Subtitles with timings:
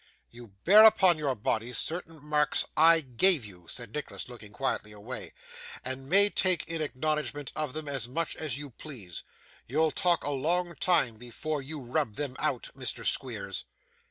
[0.31, 5.31] 'You bear upon your body certain marks I gave you,' said Nicholas, looking quietly away,
[5.85, 9.21] 'and may talk in acknowledgment of them as much as you please.
[9.67, 13.65] You'll talk a long time before you rub them out, Mr Squeers.